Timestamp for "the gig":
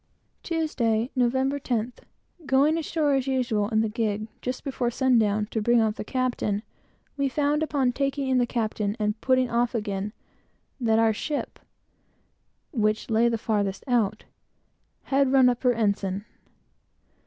3.81-4.29